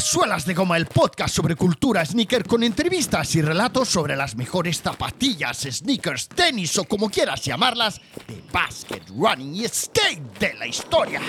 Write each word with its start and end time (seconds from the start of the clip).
Suelas 0.00 0.44
de 0.44 0.54
Goma, 0.54 0.76
el 0.76 0.86
podcast 0.86 1.34
sobre 1.34 1.56
cultura 1.56 2.04
sneaker 2.04 2.46
con 2.46 2.62
entrevistas 2.62 3.34
y 3.36 3.42
relatos 3.42 3.88
sobre 3.88 4.16
las 4.16 4.34
mejores 4.36 4.80
zapatillas, 4.80 5.66
sneakers, 5.70 6.28
tenis 6.28 6.76
o 6.78 6.84
como 6.84 7.08
quieras 7.08 7.42
llamarlas, 7.42 8.00
de 8.26 8.42
basket, 8.52 9.02
running 9.16 9.54
y 9.54 9.68
skate 9.68 10.38
de 10.38 10.54
la 10.54 10.66
historia. 10.66 11.20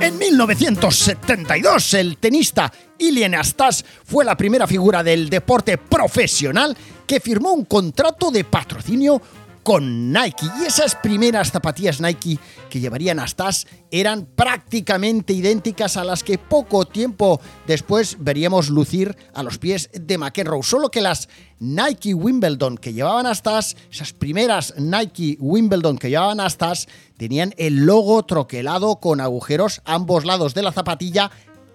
En 0.00 0.18
1972, 0.18 1.94
el 1.94 2.16
tenista 2.16 2.72
Ilien 2.98 3.34
Astas 3.34 3.84
fue 4.04 4.24
la 4.24 4.36
primera 4.36 4.66
figura 4.66 5.02
del 5.02 5.28
deporte 5.28 5.76
profesional 5.78 6.76
que 7.06 7.20
firmó 7.20 7.52
un 7.52 7.64
contrato 7.64 8.30
de 8.30 8.44
patrocinio 8.44 9.20
con 9.62 10.12
Nike. 10.12 10.46
Y 10.60 10.64
esas 10.64 10.94
primeras 10.94 11.50
zapatillas 11.50 12.00
Nike 12.00 12.38
que 12.68 12.80
llevarían 12.80 13.18
Astas 13.18 13.66
eran 13.90 14.26
prácticamente 14.26 15.32
idénticas 15.32 15.96
a 15.96 16.04
las 16.04 16.24
que 16.24 16.38
poco 16.38 16.84
tiempo 16.84 17.40
después 17.66 18.16
veríamos 18.20 18.70
lucir 18.70 19.16
a 19.34 19.42
los 19.42 19.58
pies 19.58 19.90
de 19.92 20.18
McEnroe. 20.18 20.62
Solo 20.62 20.90
que 20.90 21.00
las 21.00 21.28
Nike 21.58 22.14
Wimbledon 22.14 22.78
que 22.78 22.92
llevaban 22.92 23.26
Astas, 23.26 23.76
esas 23.90 24.12
primeras 24.12 24.74
Nike 24.78 25.36
Wimbledon 25.40 25.98
que 25.98 26.10
llevaban 26.10 26.40
Astas, 26.40 26.88
tenían 27.16 27.54
el 27.58 27.84
logo 27.86 28.22
troquelado 28.24 28.96
con 28.96 29.20
agujeros 29.20 29.82
ambos 29.84 30.24
lados 30.24 30.54
de 30.54 30.62
la 30.62 30.72
zapatilla 30.72 31.30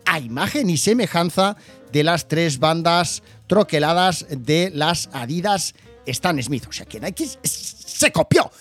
a 0.05 0.19
imagen 0.19 0.69
y 0.69 0.77
semejanza 0.77 1.57
de 1.91 2.03
las 2.03 2.27
tres 2.27 2.59
bandas 2.59 3.23
troqueladas 3.47 4.25
de 4.29 4.71
las 4.73 5.09
Adidas 5.13 5.75
Stan 6.05 6.41
Smith. 6.41 6.65
O 6.67 6.71
sea 6.71 6.85
que 6.85 6.99
Nike 6.99 7.27
se 7.43 8.11
copió. 8.11 8.51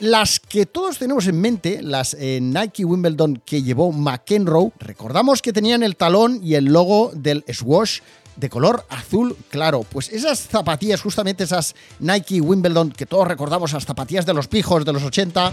Las 0.00 0.40
que 0.40 0.66
todos 0.66 0.98
tenemos 0.98 1.26
en 1.26 1.40
mente, 1.40 1.80
las 1.80 2.14
eh, 2.20 2.38
Nike 2.42 2.84
Wimbledon 2.84 3.42
que 3.46 3.62
llevó 3.62 3.92
McEnroe, 3.92 4.72
recordamos 4.78 5.40
que 5.40 5.54
tenían 5.54 5.82
el 5.82 5.96
talón 5.96 6.40
y 6.42 6.54
el 6.54 6.66
logo 6.66 7.12
del 7.14 7.44
Swash 7.48 8.00
de 8.36 8.50
color 8.50 8.84
azul 8.90 9.36
claro. 9.48 9.84
Pues 9.90 10.10
esas 10.10 10.38
zapatillas, 10.38 11.00
justamente 11.00 11.44
esas 11.44 11.74
Nike 11.98 12.42
Wimbledon 12.42 12.90
que 12.90 13.06
todos 13.06 13.26
recordamos, 13.26 13.72
las 13.72 13.86
zapatillas 13.86 14.26
de 14.26 14.34
los 14.34 14.48
pijos 14.48 14.84
de 14.84 14.92
los 14.92 15.02
80. 15.02 15.52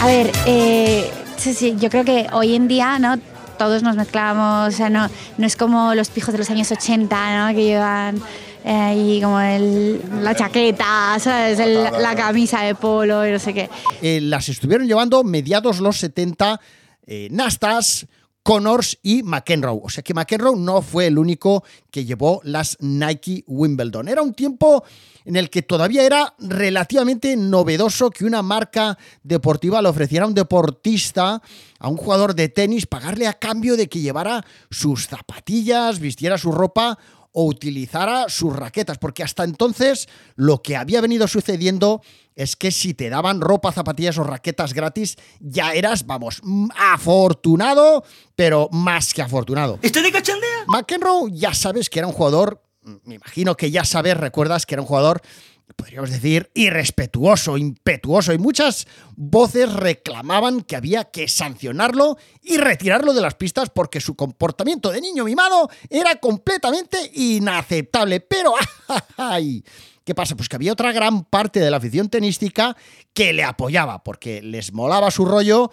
A 0.00 0.06
ver, 0.06 0.30
eh, 0.46 1.10
sí, 1.36 1.52
sí, 1.52 1.74
yo 1.78 1.90
creo 1.90 2.04
que 2.04 2.28
hoy 2.32 2.54
en 2.54 2.68
día, 2.68 2.98
¿no? 2.98 3.18
Todos 3.58 3.82
nos 3.82 3.96
mezclamos, 3.96 4.74
o 4.74 4.76
sea, 4.76 4.90
no, 4.90 5.08
no 5.38 5.46
es 5.46 5.56
como 5.56 5.94
los 5.94 6.08
pijos 6.08 6.32
de 6.32 6.38
los 6.38 6.50
años 6.50 6.70
80, 6.70 7.48
¿no? 7.48 7.54
Que 7.54 7.64
llevan 7.64 8.20
eh, 8.64 8.94
y 8.96 9.20
como 9.22 9.40
el, 9.40 10.00
la 10.22 10.34
chaqueta, 10.34 11.16
¿sabes? 11.18 11.58
El- 11.58 11.82
la 11.84 12.14
camisa 12.16 12.62
de 12.62 12.74
polo 12.74 13.26
y 13.26 13.30
no 13.32 13.38
sé 13.38 13.52
qué. 13.54 13.68
Eh, 14.02 14.20
las 14.22 14.48
estuvieron 14.48 14.86
llevando 14.86 15.22
mediados 15.24 15.80
los 15.80 15.98
70 15.98 16.60
eh, 17.06 17.28
Nastas, 17.30 18.06
Connors 18.44 18.98
y 19.02 19.22
McEnroe. 19.22 19.80
O 19.82 19.88
sea 19.88 20.04
que 20.04 20.12
McEnroe 20.12 20.54
no 20.56 20.82
fue 20.82 21.06
el 21.06 21.18
único 21.18 21.64
que 21.90 22.04
llevó 22.04 22.42
las 22.44 22.76
Nike 22.78 23.42
Wimbledon. 23.46 24.06
Era 24.06 24.20
un 24.20 24.34
tiempo 24.34 24.84
en 25.24 25.36
el 25.36 25.48
que 25.48 25.62
todavía 25.62 26.04
era 26.04 26.34
relativamente 26.38 27.36
novedoso 27.36 28.10
que 28.10 28.26
una 28.26 28.42
marca 28.42 28.98
deportiva 29.22 29.80
le 29.80 29.88
ofreciera 29.88 30.26
a 30.26 30.28
un 30.28 30.34
deportista, 30.34 31.40
a 31.78 31.88
un 31.88 31.96
jugador 31.96 32.34
de 32.34 32.50
tenis, 32.50 32.86
pagarle 32.86 33.26
a 33.26 33.32
cambio 33.32 33.78
de 33.78 33.88
que 33.88 34.00
llevara 34.00 34.44
sus 34.70 35.08
zapatillas, 35.08 35.98
vistiera 35.98 36.36
su 36.36 36.52
ropa 36.52 36.98
o 37.36 37.46
utilizara 37.46 38.28
sus 38.28 38.54
raquetas, 38.54 38.96
porque 38.98 39.24
hasta 39.24 39.42
entonces 39.42 40.08
lo 40.36 40.62
que 40.62 40.76
había 40.76 41.00
venido 41.00 41.26
sucediendo 41.26 42.00
es 42.36 42.54
que 42.54 42.70
si 42.70 42.94
te 42.94 43.10
daban 43.10 43.40
ropa, 43.40 43.72
zapatillas 43.72 44.16
o 44.18 44.22
raquetas 44.22 44.72
gratis, 44.72 45.16
ya 45.40 45.74
eras, 45.74 46.06
vamos, 46.06 46.40
afortunado, 46.76 48.04
pero 48.36 48.68
más 48.70 49.12
que 49.12 49.22
afortunado. 49.22 49.80
¿Estoy 49.82 50.02
de 50.02 50.12
cachondeo? 50.12 50.48
McEnroe 50.68 51.30
ya 51.32 51.52
sabes 51.54 51.90
que 51.90 51.98
era 51.98 52.06
un 52.06 52.14
jugador, 52.14 52.62
me 53.04 53.16
imagino 53.16 53.56
que 53.56 53.72
ya 53.72 53.84
sabes, 53.84 54.16
recuerdas 54.16 54.64
que 54.64 54.76
era 54.76 54.82
un 54.82 54.88
jugador, 54.88 55.20
podríamos 55.76 56.10
decir, 56.10 56.50
irrespetuoso, 56.54 57.56
impetuoso, 57.56 58.32
y 58.32 58.38
muchas 58.38 58.86
voces 59.16 59.72
reclamaban 59.72 60.62
que 60.62 60.76
había 60.76 61.04
que 61.04 61.28
sancionarlo 61.28 62.18
y 62.42 62.58
retirarlo 62.58 63.14
de 63.14 63.22
las 63.22 63.34
pistas 63.34 63.70
porque 63.70 64.00
su 64.00 64.14
comportamiento 64.14 64.90
de 64.90 65.00
niño 65.00 65.24
mimado 65.24 65.70
era 65.88 66.16
completamente 66.16 66.98
inaceptable. 67.14 68.20
Pero, 68.20 68.54
¡ay! 69.16 69.64
¿Qué 70.04 70.14
pasa? 70.14 70.36
Pues 70.36 70.50
que 70.50 70.56
había 70.56 70.72
otra 70.72 70.92
gran 70.92 71.24
parte 71.24 71.60
de 71.60 71.70
la 71.70 71.78
afición 71.78 72.10
tenística 72.10 72.76
que 73.14 73.32
le 73.32 73.42
apoyaba 73.42 74.04
porque 74.04 74.42
les 74.42 74.72
molaba 74.72 75.10
su 75.10 75.24
rollo 75.24 75.70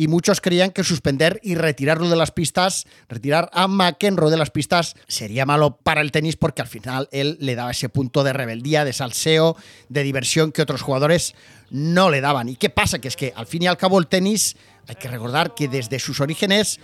y 0.00 0.08
muchos 0.08 0.40
creían 0.40 0.70
que 0.70 0.82
suspender 0.82 1.40
y 1.42 1.56
retirarlo 1.56 2.08
de 2.08 2.16
las 2.16 2.30
pistas, 2.30 2.86
retirar 3.10 3.50
a 3.52 3.68
McEnroe 3.68 4.30
de 4.30 4.38
las 4.38 4.48
pistas, 4.48 4.94
sería 5.08 5.44
malo 5.44 5.76
para 5.76 6.00
el 6.00 6.10
tenis 6.10 6.36
porque 6.36 6.62
al 6.62 6.68
final 6.68 7.06
él 7.12 7.36
le 7.38 7.54
daba 7.54 7.72
ese 7.72 7.90
punto 7.90 8.24
de 8.24 8.32
rebeldía, 8.32 8.86
de 8.86 8.94
salseo, 8.94 9.58
de 9.90 10.02
diversión 10.02 10.52
que 10.52 10.62
otros 10.62 10.80
jugadores 10.80 11.34
no 11.68 12.08
le 12.08 12.22
daban. 12.22 12.48
¿Y 12.48 12.56
qué 12.56 12.70
pasa? 12.70 12.98
Que 12.98 13.08
es 13.08 13.16
que 13.16 13.34
al 13.36 13.46
fin 13.46 13.64
y 13.64 13.66
al 13.66 13.76
cabo 13.76 13.98
el 13.98 14.06
tenis, 14.06 14.56
hay 14.88 14.94
que 14.94 15.08
recordar 15.08 15.54
que 15.54 15.68
desde 15.68 15.98
sus 15.98 16.20
orígenes 16.20 16.80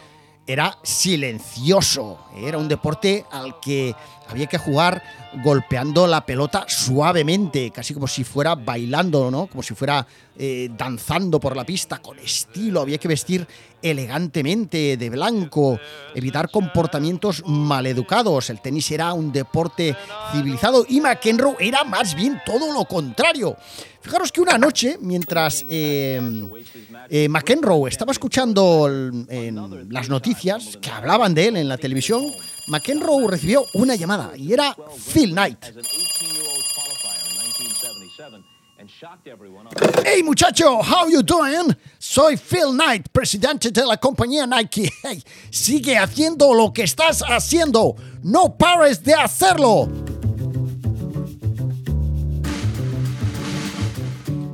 era 0.47 0.79
silencioso, 0.83 2.19
era 2.37 2.57
un 2.57 2.69
deporte 2.69 3.25
al 3.33 3.59
que 3.59 3.95
había 4.29 4.47
que 4.47 4.59
jugar 4.59 5.03
golpeando 5.43 6.07
la 6.07 6.25
pelota 6.25 6.65
suavemente, 6.69 7.71
casi 7.71 7.95
como 7.95 8.07
si 8.07 8.23
fuera 8.23 8.55
bailando, 8.55 9.31
¿no? 9.31 9.49
Como 9.49 9.63
si 9.63 9.75
fuera 9.75 10.07
eh, 10.39 10.71
danzando 10.77 11.41
por 11.41 11.57
la 11.57 11.65
pista 11.65 11.99
con 11.99 12.19
estilo, 12.19 12.81
había 12.81 12.99
que 12.99 13.09
vestir 13.09 13.47
elegantemente 13.83 14.97
de 14.97 15.11
blanco, 15.11 15.79
evitar 16.15 16.51
comportamientos 16.51 17.43
maleducados. 17.47 18.51
El 18.51 18.61
tenis 18.61 18.91
era 18.91 19.13
un 19.13 19.33
deporte 19.33 19.97
civilizado 20.33 20.87
y 20.89 21.01
McEnroe 21.01 21.57
era 21.59 21.85
más 21.85 22.15
bien 22.15 22.41
todo 22.45 22.73
lo 22.73 22.85
contrario. 22.85 23.57
Fijaros 24.07 24.31
que 24.31 24.41
una 24.41 24.57
noche, 24.57 24.99
mientras 25.01 25.65
eh, 25.69 26.21
eh, 27.11 27.29
McEnroe 27.29 27.89
estaba 27.91 28.13
escuchando 28.13 28.87
el- 28.87 29.27
las 29.91 30.09
noticias 30.09 30.79
que 30.81 30.91
hablaban 30.93 31.35
de 31.35 31.49
él 31.49 31.57
en 31.57 31.69
la 31.69 31.77
televisión, 31.77 32.23
McEnroe 32.69 33.27
recibió 33.27 33.65
una 33.75 33.97
llamada 33.97 34.31
y 34.37 34.53
era 34.53 34.77
Phil 35.13 35.33
Knight. 35.33 35.59
Hey 40.05 40.23
muchacho, 40.23 40.79
how 40.79 41.09
you 41.11 41.23
doing? 41.25 41.77
Soy 41.99 42.37
Phil 42.37 42.71
Knight, 42.75 43.09
presidente 43.11 43.73
de 43.73 43.85
la 43.85 43.97
compañía 43.97 44.47
Nike. 44.47 44.89
Hey, 45.03 45.21
sigue 45.51 45.99
haciendo 45.99 46.55
lo 46.55 46.73
que 46.73 46.85
estás 46.85 47.25
haciendo. 47.29 47.97
No 48.23 48.57
pares 48.57 49.03
de 49.03 49.15
hacerlo. 49.15 49.89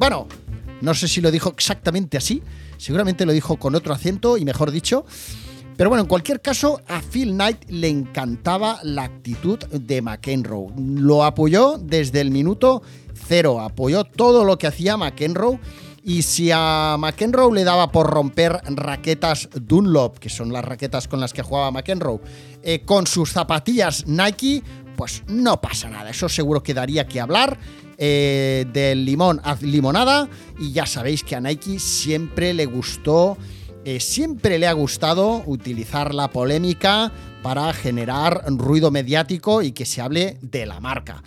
Bueno, 0.02 0.26
no 0.80 0.94
sé 0.94 1.06
si 1.06 1.20
lo 1.20 1.30
dijo 1.30 1.50
exactamente 1.50 2.16
así. 2.16 2.42
Seguramente 2.76 3.24
lo 3.24 3.30
dijo 3.30 3.56
con 3.56 3.76
otro 3.76 3.94
acento 3.94 4.36
y 4.36 4.44
mejor 4.44 4.72
dicho. 4.72 5.06
Pero 5.76 5.90
bueno, 5.90 6.02
en 6.02 6.08
cualquier 6.08 6.42
caso, 6.42 6.80
a 6.88 7.00
Phil 7.00 7.34
Knight 7.34 7.70
le 7.70 7.86
encantaba 7.88 8.80
la 8.82 9.04
actitud 9.04 9.60
de 9.60 10.02
McEnroe. 10.02 10.72
Lo 10.76 11.22
apoyó 11.22 11.78
desde 11.78 12.20
el 12.20 12.32
minuto 12.32 12.82
cero, 13.28 13.60
apoyó 13.60 14.02
todo 14.02 14.44
lo 14.44 14.58
que 14.58 14.66
hacía 14.66 14.96
McEnroe. 14.96 15.60
Y 16.02 16.22
si 16.22 16.50
a 16.52 16.96
McEnroe 16.98 17.54
le 17.54 17.62
daba 17.62 17.92
por 17.92 18.10
romper 18.10 18.58
raquetas 18.74 19.50
Dunlop, 19.54 20.18
que 20.18 20.30
son 20.30 20.52
las 20.52 20.64
raquetas 20.64 21.06
con 21.06 21.20
las 21.20 21.32
que 21.32 21.42
jugaba 21.42 21.70
McEnroe, 21.70 22.18
eh, 22.64 22.80
con 22.84 23.06
sus 23.06 23.30
zapatillas 23.30 24.04
Nike, 24.08 24.64
pues 24.96 25.22
no 25.28 25.60
pasa 25.60 25.88
nada. 25.88 26.10
Eso 26.10 26.28
seguro 26.28 26.60
que 26.60 26.74
daría 26.74 27.06
que 27.06 27.20
hablar. 27.20 27.56
Eh, 27.98 28.66
del 28.72 29.04
limón 29.04 29.40
a 29.44 29.56
limonada. 29.60 30.28
Y 30.58 30.72
ya 30.72 30.86
sabéis 30.86 31.22
que 31.22 31.36
a 31.36 31.40
Nike 31.40 31.78
siempre 31.78 32.54
le 32.54 32.66
gustó 32.66 33.36
eh, 33.84 33.98
siempre 33.98 34.60
le 34.60 34.68
ha 34.68 34.72
gustado 34.72 35.42
utilizar 35.46 36.14
la 36.14 36.30
polémica 36.30 37.10
para 37.42 37.72
generar 37.72 38.44
ruido 38.46 38.92
mediático 38.92 39.60
y 39.60 39.72
que 39.72 39.86
se 39.86 40.00
hable 40.00 40.38
de 40.40 40.66
la 40.66 40.78
marca. 40.78 41.24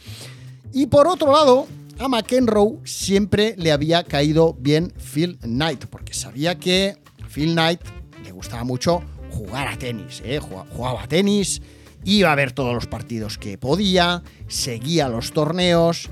Y 0.71 0.87
por 0.87 1.07
otro 1.07 1.33
lado, 1.33 1.67
a 1.99 2.07
McEnroe 2.07 2.79
siempre 2.85 3.55
le 3.57 3.73
había 3.73 4.03
caído 4.03 4.55
bien 4.57 4.93
Phil 5.13 5.37
Knight, 5.39 5.85
porque 5.87 6.13
sabía 6.13 6.55
que 6.55 6.95
a 7.21 7.27
Phil 7.27 7.51
Knight 7.51 7.81
le 8.23 8.31
gustaba 8.31 8.63
mucho 8.63 9.03
jugar 9.31 9.67
a 9.67 9.77
tenis, 9.77 10.21
¿eh? 10.23 10.39
Jugaba 10.39 11.03
a 11.03 11.07
tenis, 11.07 11.61
iba 12.05 12.31
a 12.31 12.35
ver 12.35 12.53
todos 12.53 12.73
los 12.73 12.87
partidos 12.87 13.37
que 13.37 13.57
podía, 13.57 14.23
seguía 14.47 15.09
los 15.09 15.33
torneos 15.33 16.09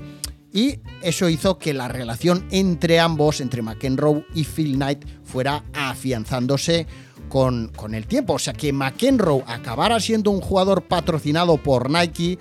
y 0.54 0.78
eso 1.02 1.28
hizo 1.28 1.58
que 1.58 1.74
la 1.74 1.88
relación 1.88 2.46
entre 2.50 3.00
ambos, 3.00 3.42
entre 3.42 3.60
McEnroe 3.60 4.24
y 4.34 4.44
Phil 4.44 4.76
Knight, 4.76 5.04
fuera 5.24 5.64
afianzándose 5.74 6.86
con, 7.28 7.72
con 7.74 7.94
el 7.94 8.06
tiempo. 8.06 8.34
O 8.34 8.38
sea 8.38 8.54
que 8.54 8.72
McEnroe 8.72 9.42
acabara 9.46 10.00
siendo 10.00 10.30
un 10.30 10.40
jugador 10.40 10.84
patrocinado 10.84 11.58
por 11.58 11.90
Nike 11.90 12.38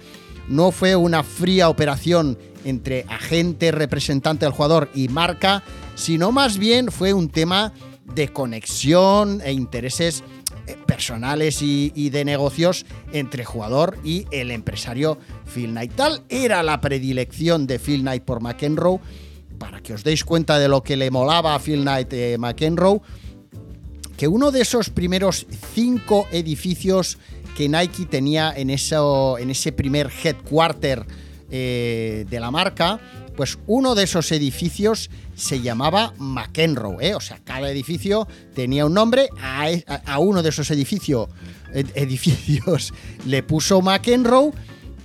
no 0.47 0.71
fue 0.71 0.95
una 0.95 1.23
fría 1.23 1.69
operación 1.69 2.37
entre 2.65 3.05
agente, 3.09 3.71
representante 3.71 4.45
del 4.45 4.53
jugador 4.53 4.89
y 4.93 5.07
marca, 5.07 5.63
sino 5.95 6.31
más 6.31 6.57
bien 6.57 6.91
fue 6.91 7.13
un 7.13 7.29
tema 7.29 7.73
de 8.13 8.31
conexión 8.31 9.41
e 9.43 9.53
intereses 9.53 10.23
personales 10.93 11.63
y, 11.63 12.09
de 12.11 12.23
negocios 12.23 12.85
entre 13.13 13.43
jugador 13.43 13.97
y 14.03 14.27
el 14.29 14.51
empresario 14.51 15.17
Phil 15.51 15.71
Knight. 15.71 15.95
Tal 15.95 16.21
era 16.29 16.61
la 16.61 16.81
predilección 16.81 17.65
de 17.65 17.79
Phil 17.79 18.01
Knight 18.01 18.23
por 18.23 18.41
McEnroe, 18.41 18.99
para 19.57 19.81
que 19.81 19.95
os 19.95 20.03
deis 20.03 20.23
cuenta 20.23 20.59
de 20.59 20.67
lo 20.67 20.83
que 20.83 20.95
le 20.95 21.09
molaba 21.09 21.55
a 21.55 21.59
Phil 21.59 21.81
Knight 21.81 22.13
eh, 22.13 22.37
McEnroe, 22.37 23.01
que 24.15 24.27
uno 24.27 24.51
de 24.51 24.61
esos 24.61 24.91
primeros 24.91 25.47
cinco 25.73 26.27
edificios 26.31 27.17
que 27.57 27.67
Nike 27.67 28.05
tenía 28.05 28.53
en, 28.55 28.69
eso, 28.69 29.39
en 29.39 29.49
ese 29.49 29.71
primer 29.71 30.11
headquarter 30.23 31.07
eh, 31.49 32.25
de 32.29 32.39
la 32.39 32.51
marca, 32.51 32.99
pues 33.35 33.57
uno 33.67 33.95
de 33.95 34.03
esos 34.03 34.31
edificios 34.31 35.09
se 35.35 35.61
llamaba 35.61 36.13
McEnroe, 36.17 37.07
¿eh? 37.07 37.15
o 37.15 37.21
sea, 37.21 37.39
cada 37.43 37.69
edificio 37.69 38.27
tenía 38.53 38.85
un 38.85 38.93
nombre, 38.93 39.29
a, 39.41 39.67
a 40.05 40.19
uno 40.19 40.43
de 40.43 40.49
esos 40.49 40.69
edificio, 40.71 41.29
ed, 41.73 41.87
edificios 41.95 42.93
le 43.25 43.43
puso 43.43 43.81
McEnroe 43.81 44.51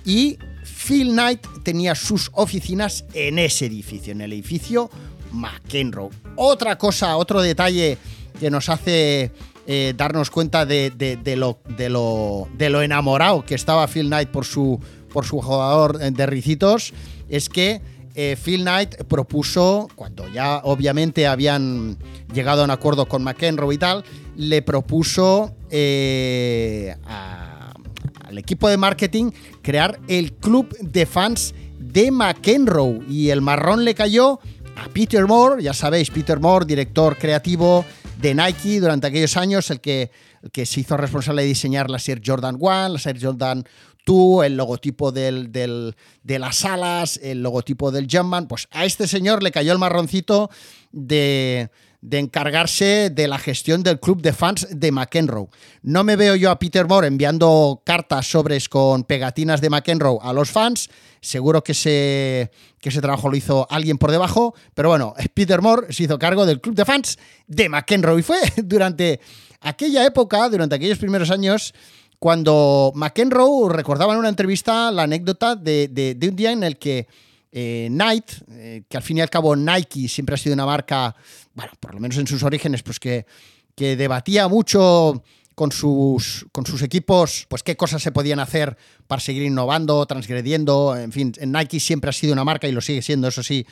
y 0.05 0.37
Phil 0.63 1.11
Knight 1.11 1.45
tenía 1.63 1.95
sus 1.95 2.31
oficinas 2.33 3.05
en 3.13 3.39
ese 3.39 3.65
edificio, 3.65 4.13
en 4.13 4.21
el 4.21 4.33
edificio 4.33 4.89
McEnroe. 5.31 6.09
Otra 6.35 6.77
cosa, 6.77 7.17
otro 7.17 7.41
detalle 7.41 7.97
que 8.39 8.49
nos 8.49 8.69
hace 8.69 9.31
eh, 9.67 9.93
darnos 9.95 10.31
cuenta 10.31 10.65
de, 10.65 10.91
lo, 11.35 12.81
enamorado 12.81 13.45
que 13.45 13.55
estaba 13.55 13.87
Phil 13.87 14.07
Knight 14.07 14.29
por 14.29 14.45
su, 14.45 14.79
por 15.11 15.25
su 15.25 15.41
jugador 15.41 15.99
de 15.99 16.25
ricitos 16.25 16.93
es 17.29 17.49
que 17.49 17.81
eh, 18.15 18.37
Phil 18.41 18.61
Knight 18.61 19.03
propuso, 19.05 19.87
cuando 19.95 20.27
ya 20.29 20.61
obviamente 20.63 21.27
habían 21.27 21.97
llegado 22.33 22.61
a 22.61 22.65
un 22.65 22.71
acuerdo 22.71 23.07
con 23.07 23.23
McEnroe 23.23 23.75
y 23.75 23.77
tal, 23.77 24.03
le 24.35 24.61
propuso 24.61 25.55
eh, 25.69 26.95
al 27.05 28.37
equipo 28.37 28.69
de 28.69 28.77
marketing 28.77 29.31
crear 29.61 29.99
el 30.07 30.33
club 30.33 30.75
de 30.79 31.05
fans 31.05 31.53
de 31.77 32.11
McEnroe. 32.11 33.01
Y 33.09 33.29
el 33.29 33.41
marrón 33.41 33.83
le 33.83 33.95
cayó 33.95 34.39
a 34.75 34.87
Peter 34.89 35.25
Moore, 35.25 35.61
ya 35.61 35.73
sabéis, 35.73 36.09
Peter 36.09 36.39
Moore, 36.39 36.65
director 36.65 37.17
creativo 37.17 37.85
de 38.19 38.35
Nike 38.35 38.79
durante 38.79 39.07
aquellos 39.07 39.35
años, 39.37 39.69
el 39.71 39.81
que, 39.81 40.11
el 40.43 40.51
que 40.51 40.65
se 40.65 40.81
hizo 40.81 40.97
responsable 40.97 41.41
de 41.41 41.47
diseñar 41.47 41.89
la 41.89 41.99
Air 42.05 42.21
Jordan 42.25 42.57
1, 42.59 42.89
la 42.89 42.99
Air 43.03 43.17
Jordan 43.21 43.65
2, 44.09 44.45
el 44.45 44.57
logotipo 44.57 45.11
de 45.11 45.93
las 46.25 46.65
alas, 46.65 47.19
el 47.21 47.43
logotipo 47.43 47.91
del 47.91 48.07
Jumpman. 48.09 48.47
Pues 48.47 48.67
a 48.71 48.85
este 48.85 49.07
señor 49.07 49.43
le 49.43 49.51
cayó 49.51 49.71
el 49.71 49.77
marroncito 49.77 50.49
de, 50.91 51.69
de 52.01 52.17
encargarse 52.17 53.11
de 53.11 53.27
la 53.27 53.37
gestión 53.37 53.83
del 53.83 53.99
club 53.99 54.23
de 54.23 54.33
fans 54.33 54.67
de 54.71 54.91
McEnroe. 54.91 55.49
No 55.83 56.03
me 56.03 56.15
veo 56.15 56.35
yo 56.35 56.49
a 56.49 56.57
Peter 56.57 56.87
Moore 56.87 57.07
enviando 57.07 57.83
cartas, 57.85 58.31
sobres 58.31 58.67
con 58.67 59.03
pegatinas 59.03 59.61
de 59.61 59.69
McEnroe 59.69 60.17
a 60.23 60.33
los 60.33 60.49
fans. 60.49 60.89
Seguro 61.21 61.63
que 61.63 61.73
ese, 61.73 62.49
que 62.79 62.89
ese 62.89 63.01
trabajo 63.01 63.29
lo 63.29 63.37
hizo 63.37 63.67
alguien 63.69 63.99
por 63.99 64.09
debajo. 64.09 64.55
Pero 64.73 64.89
bueno, 64.89 65.13
Peter 65.35 65.61
Moore 65.61 65.93
se 65.93 66.03
hizo 66.03 66.17
cargo 66.17 66.47
del 66.47 66.61
club 66.61 66.73
de 66.73 66.85
fans 66.85 67.19
de 67.45 67.69
McEnroe. 67.69 68.19
Y 68.19 68.23
fue 68.23 68.39
durante 68.63 69.19
aquella 69.61 70.03
época, 70.03 70.49
durante 70.49 70.75
aquellos 70.75 70.97
primeros 70.97 71.29
años, 71.29 71.75
cuando 72.19 72.91
McEnroe 72.95 73.73
recordaba 73.73 74.13
en 74.13 74.19
una 74.19 74.29
entrevista 74.29 74.91
la 74.91 75.03
anécdota 75.03 75.55
de, 75.55 75.87
de, 75.87 76.29
un 76.29 76.35
día 76.35 76.51
en 76.51 76.63
el 76.63 76.77
que 76.77 77.07
eh, 77.51 77.87
Knight, 77.89 78.31
eh, 78.51 78.83
que 78.87 78.97
al 78.97 79.03
fin 79.03 79.17
y 79.17 79.21
al 79.21 79.29
cabo 79.29 79.55
Nike 79.55 80.07
siempre 80.09 80.35
ha 80.35 80.37
sido 80.37 80.53
una 80.53 80.65
marca, 80.65 81.15
bueno, 81.53 81.71
por 81.79 81.93
lo 81.93 81.99
menos 81.99 82.17
en 82.17 82.27
sus 82.27 82.43
orígenes, 82.43 82.83
pues 82.83 82.99
que, 82.99 83.25
que 83.73 83.95
debatía 83.95 84.49
mucho 84.49 85.23
con 85.55 85.71
sus, 85.71 86.45
con 86.51 86.65
sus 86.65 86.81
equipos, 86.81 87.45
pues 87.49 87.63
qué 87.63 87.75
cosas 87.75 88.01
se 88.01 88.11
podían 88.11 88.39
hacer 88.39 88.77
para 89.07 89.19
seguir 89.21 89.43
innovando, 89.43 90.05
transgrediendo, 90.05 90.95
en 90.95 91.11
fin, 91.11 91.33
Nike 91.41 91.79
siempre 91.79 92.09
ha 92.09 92.13
sido 92.13 92.33
una 92.33 92.43
marca 92.43 92.67
y 92.67 92.71
lo 92.71 92.81
sigue 92.81 93.01
siendo, 93.01 93.27
eso 93.27 93.43
sí, 93.43 93.65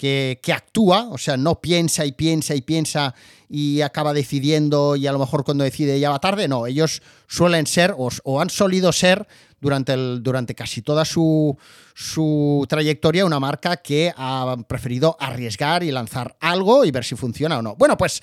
que, 0.00 0.52
actúa, 0.54 1.08
o 1.10 1.18
sea, 1.18 1.36
no 1.36 1.60
piensa 1.60 2.06
y 2.06 2.12
piensa 2.12 2.54
y 2.54 2.62
piensa 2.62 3.14
y 3.50 3.82
acaba 3.82 4.14
decidiendo 4.14 4.96
y 4.96 5.06
a 5.06 5.12
lo 5.12 5.18
mejor 5.18 5.44
cuando 5.44 5.62
decide 5.62 6.00
ya 6.00 6.08
va 6.08 6.18
tarde, 6.18 6.48
no, 6.48 6.66
ellos 6.66 7.02
suelen 7.28 7.66
ser 7.66 7.94
o, 7.98 8.08
o 8.24 8.40
han 8.40 8.48
solido 8.48 8.92
ser 8.92 9.28
durante, 9.60 9.92
el, 9.92 10.22
durante 10.22 10.54
casi 10.54 10.80
toda 10.80 11.04
su, 11.04 11.54
su, 11.92 12.64
trayectoria 12.66 13.26
una 13.26 13.40
marca 13.40 13.76
que 13.76 14.10
ha 14.16 14.56
preferido 14.66 15.18
arriesgar 15.20 15.82
y 15.82 15.90
lanzar 15.90 16.34
algo 16.40 16.86
y 16.86 16.90
ver 16.90 17.04
si 17.04 17.14
funciona 17.14 17.58
o 17.58 17.62
no. 17.62 17.76
Bueno, 17.76 17.98
pues 17.98 18.22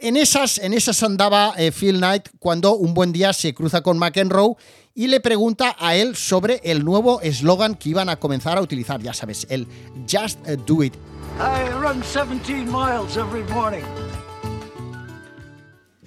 en 0.00 0.16
esas, 0.16 0.58
en 0.58 0.72
esas 0.72 1.02
andaba 1.02 1.54
eh, 1.56 1.70
Phil 1.70 1.98
Knight 1.98 2.28
cuando 2.38 2.74
un 2.74 2.94
buen 2.94 3.12
día 3.12 3.32
se 3.32 3.52
cruza 3.54 3.82
con 3.82 3.98
McEnroe 3.98 4.56
y 4.94 5.08
le 5.08 5.20
pregunta 5.20 5.76
a 5.78 5.94
él 5.94 6.16
sobre 6.16 6.60
el 6.64 6.84
nuevo 6.84 7.20
eslogan 7.20 7.74
que 7.74 7.90
iban 7.90 8.08
a 8.08 8.16
comenzar 8.16 8.56
a 8.56 8.62
utilizar, 8.62 9.02
ya 9.02 9.12
sabes, 9.12 9.46
el 9.50 9.66
Just 10.10 10.40
Do 10.40 10.82
It. 10.82 10.94
I 11.38 11.68
run 11.80 12.00
17 12.00 12.64
miles 12.64 13.16
every 13.16 13.42
morning. 13.52 13.82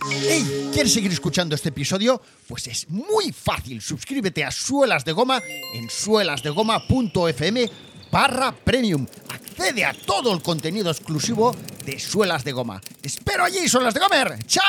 Hey, 0.10 0.70
¿quieres 0.74 0.94
seguir 0.94 1.12
escuchando 1.12 1.54
este 1.54 1.70
episodio? 1.70 2.22
Pues 2.48 2.68
es 2.68 2.90
muy 2.90 3.34
fácil. 3.34 3.82
Suscríbete 3.82 4.46
a 4.46 4.52
Suelas 4.52 5.04
de 5.04 5.12
Goma 5.12 5.42
en 5.74 5.90
suelasdegoma.fm 5.90 7.70
barra 8.10 8.54
premium. 8.54 9.06
Accede 9.30 9.84
a 9.84 9.94
todo 9.94 10.34
el 10.34 10.42
contenido 10.42 10.90
exclusivo 10.90 11.54
de 11.88 11.98
Suelas 12.00 12.44
de 12.44 12.52
Goma. 12.52 12.82
Te 13.00 13.08
espero 13.08 13.46
allí, 13.46 13.70
Suelas 13.70 13.94
de 13.94 14.02
Gomer. 14.02 14.46
¡Chao! 14.46 14.66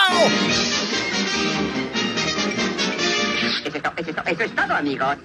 Eso 4.25 4.43
es 4.45 4.55
todo, 4.55 4.75
amigos. 4.75 5.17